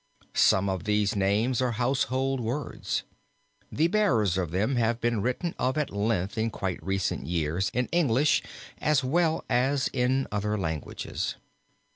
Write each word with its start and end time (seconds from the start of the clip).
Some 0.33 0.67
of 0.67 0.85
these 0.85 1.15
names 1.15 1.61
are 1.61 1.73
household 1.73 2.39
words. 2.39 3.03
The 3.71 3.85
bearers 3.87 4.35
of 4.35 4.49
them 4.49 4.75
have 4.77 4.99
been 4.99 5.21
written 5.21 5.53
of 5.59 5.77
at 5.77 5.91
length 5.93 6.39
in 6.39 6.49
quite 6.49 6.83
recent 6.83 7.27
years 7.27 7.69
in 7.71 7.85
English 7.91 8.41
as 8.79 9.03
well 9.03 9.45
as 9.47 9.89
in 9.93 10.25
other 10.31 10.57
languages. 10.57 11.35